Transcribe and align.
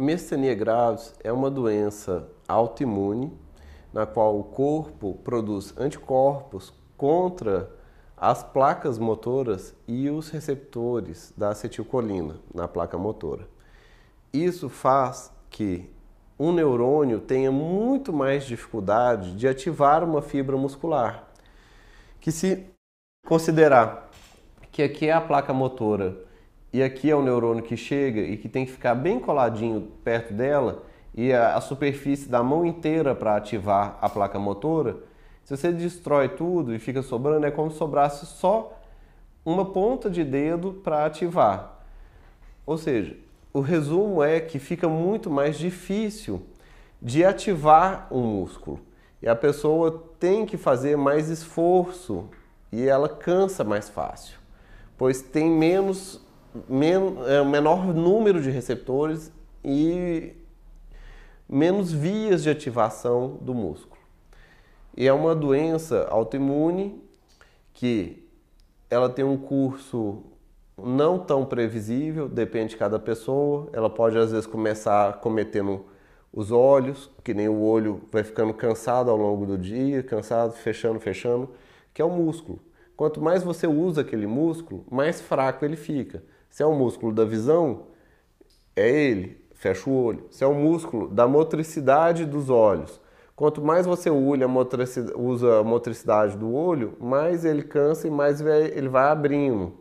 A 0.00 0.02
miastenia 0.02 0.54
graves 0.54 1.14
é 1.22 1.30
uma 1.30 1.50
doença 1.50 2.26
autoimune 2.48 3.38
na 3.92 4.06
qual 4.06 4.40
o 4.40 4.44
corpo 4.44 5.20
produz 5.22 5.74
anticorpos 5.76 6.72
contra 6.96 7.70
as 8.16 8.42
placas 8.42 8.98
motoras 8.98 9.74
e 9.86 10.08
os 10.08 10.30
receptores 10.30 11.34
da 11.36 11.50
acetilcolina 11.50 12.36
na 12.54 12.66
placa 12.66 12.96
motora. 12.96 13.46
Isso 14.32 14.70
faz 14.70 15.30
que 15.50 15.90
um 16.38 16.50
neurônio 16.50 17.20
tenha 17.20 17.52
muito 17.52 18.10
mais 18.10 18.46
dificuldade 18.46 19.36
de 19.36 19.46
ativar 19.46 20.02
uma 20.02 20.22
fibra 20.22 20.56
muscular. 20.56 21.28
Que 22.18 22.32
se 22.32 22.70
considerar 23.26 24.08
que 24.72 24.82
aqui 24.82 25.08
é 25.08 25.12
a 25.12 25.20
placa 25.20 25.52
motora 25.52 26.29
e 26.72 26.82
aqui 26.82 27.10
é 27.10 27.16
o 27.16 27.22
neurônio 27.22 27.62
que 27.62 27.76
chega 27.76 28.20
e 28.20 28.36
que 28.36 28.48
tem 28.48 28.64
que 28.64 28.72
ficar 28.72 28.94
bem 28.94 29.18
coladinho 29.18 29.88
perto 30.04 30.32
dela 30.32 30.84
e 31.14 31.32
a, 31.32 31.56
a 31.56 31.60
superfície 31.60 32.28
da 32.28 32.42
mão 32.42 32.64
inteira 32.64 33.14
para 33.14 33.36
ativar 33.36 33.98
a 34.00 34.08
placa 34.08 34.38
motora, 34.38 34.98
se 35.44 35.56
você 35.56 35.72
destrói 35.72 36.28
tudo 36.28 36.74
e 36.74 36.78
fica 36.78 37.02
sobrando, 37.02 37.44
é 37.44 37.50
como 37.50 37.70
se 37.70 37.78
sobrasse 37.78 38.24
só 38.24 38.78
uma 39.44 39.64
ponta 39.64 40.08
de 40.08 40.22
dedo 40.22 40.74
para 40.84 41.04
ativar. 41.04 41.80
Ou 42.64 42.78
seja, 42.78 43.16
o 43.52 43.60
resumo 43.60 44.22
é 44.22 44.38
que 44.38 44.60
fica 44.60 44.88
muito 44.88 45.28
mais 45.28 45.58
difícil 45.58 46.40
de 47.02 47.24
ativar 47.24 48.06
um 48.12 48.20
músculo. 48.20 48.80
E 49.20 49.28
a 49.28 49.34
pessoa 49.34 50.04
tem 50.20 50.46
que 50.46 50.56
fazer 50.56 50.96
mais 50.96 51.28
esforço 51.28 52.28
e 52.70 52.86
ela 52.86 53.08
cansa 53.08 53.64
mais 53.64 53.88
fácil, 53.88 54.38
pois 54.96 55.20
tem 55.20 55.50
menos 55.50 56.24
men 56.68 57.16
é, 57.26 57.44
menor 57.44 57.94
número 57.94 58.40
de 58.42 58.50
receptores 58.50 59.32
e 59.64 60.32
menos 61.48 61.92
vias 61.92 62.42
de 62.42 62.50
ativação 62.50 63.38
do 63.40 63.54
músculo. 63.54 64.00
E 64.96 65.06
é 65.06 65.12
uma 65.12 65.34
doença 65.34 66.06
autoimune 66.10 67.02
que 67.72 68.28
ela 68.88 69.08
tem 69.08 69.24
um 69.24 69.36
curso 69.36 70.22
não 70.76 71.18
tão 71.18 71.44
previsível, 71.44 72.28
depende 72.28 72.70
de 72.70 72.76
cada 72.76 72.98
pessoa. 72.98 73.68
Ela 73.72 73.90
pode 73.90 74.18
às 74.18 74.32
vezes 74.32 74.46
começar 74.46 75.20
cometendo 75.20 75.84
os 76.32 76.50
olhos, 76.50 77.10
que 77.24 77.34
nem 77.34 77.48
o 77.48 77.60
olho 77.60 78.02
vai 78.10 78.22
ficando 78.22 78.54
cansado 78.54 79.10
ao 79.10 79.16
longo 79.16 79.46
do 79.46 79.58
dia, 79.58 80.02
cansado, 80.02 80.52
fechando, 80.52 81.00
fechando, 81.00 81.50
que 81.92 82.00
é 82.00 82.04
o 82.04 82.10
músculo. 82.10 82.60
Quanto 82.96 83.20
mais 83.20 83.42
você 83.42 83.66
usa 83.66 84.02
aquele 84.02 84.26
músculo, 84.26 84.84
mais 84.90 85.20
fraco 85.20 85.64
ele 85.64 85.76
fica. 85.76 86.22
Se 86.50 86.64
é 86.64 86.66
o 86.66 86.74
músculo 86.74 87.12
da 87.12 87.24
visão, 87.24 87.86
é 88.74 88.90
ele, 88.90 89.40
fecha 89.54 89.88
o 89.88 89.94
olho. 89.94 90.26
Se 90.30 90.42
é 90.42 90.46
o 90.46 90.54
músculo 90.54 91.08
da 91.08 91.26
motricidade 91.26 92.26
dos 92.26 92.50
olhos, 92.50 93.00
quanto 93.36 93.62
mais 93.62 93.86
você 93.86 94.10
usa 94.10 95.60
a 95.60 95.64
motricidade 95.64 96.36
do 96.36 96.52
olho, 96.52 96.96
mais 97.00 97.44
ele 97.44 97.62
cansa 97.62 98.08
e 98.08 98.10
mais 98.10 98.40
ele 98.40 98.88
vai 98.88 99.08
abrindo. 99.08 99.78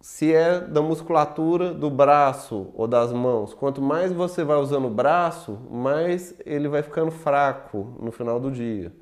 Se 0.00 0.32
é 0.32 0.60
da 0.60 0.80
musculatura 0.80 1.74
do 1.74 1.90
braço 1.90 2.70
ou 2.74 2.86
das 2.86 3.12
mãos, 3.12 3.52
quanto 3.52 3.82
mais 3.82 4.12
você 4.12 4.44
vai 4.44 4.58
usando 4.58 4.86
o 4.86 4.90
braço, 4.90 5.58
mais 5.68 6.34
ele 6.46 6.68
vai 6.68 6.84
ficando 6.84 7.10
fraco 7.10 7.96
no 8.00 8.12
final 8.12 8.38
do 8.38 8.48
dia. 8.48 8.92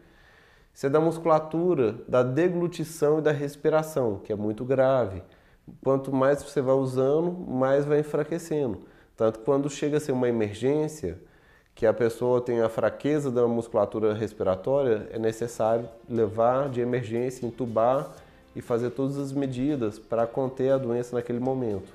Se 0.72 0.86
é 0.86 0.90
da 0.90 1.00
musculatura 1.00 1.96
da 2.08 2.22
deglutição 2.22 3.18
e 3.18 3.22
da 3.22 3.30
respiração, 3.30 4.20
que 4.24 4.32
é 4.32 4.36
muito 4.36 4.64
grave 4.64 5.22
quanto 5.82 6.12
mais 6.12 6.42
você 6.42 6.60
vai 6.60 6.74
usando, 6.74 7.32
mais 7.32 7.84
vai 7.84 8.00
enfraquecendo. 8.00 8.80
Tanto 9.16 9.40
quando 9.40 9.70
chega 9.70 9.96
a 9.96 10.00
ser 10.00 10.12
uma 10.12 10.28
emergência, 10.28 11.18
que 11.74 11.84
a 11.84 11.92
pessoa 11.92 12.40
tem 12.40 12.62
a 12.62 12.70
fraqueza 12.70 13.30
da 13.30 13.46
musculatura 13.46 14.14
respiratória, 14.14 15.08
é 15.12 15.18
necessário 15.18 15.86
levar 16.08 16.70
de 16.70 16.80
emergência, 16.80 17.46
entubar 17.46 18.10
e 18.54 18.62
fazer 18.62 18.90
todas 18.90 19.18
as 19.18 19.30
medidas 19.30 19.98
para 19.98 20.26
conter 20.26 20.72
a 20.72 20.78
doença 20.78 21.14
naquele 21.14 21.38
momento, 21.38 21.92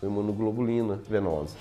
com 0.00 0.06
imunoglobulina 0.06 1.00
venosa. 1.08 1.56